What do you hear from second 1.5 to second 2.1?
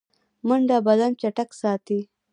ساتي